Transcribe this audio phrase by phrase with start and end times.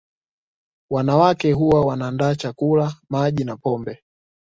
[0.91, 4.03] Wanawake huwa wanaandaa chakula Maji na pombe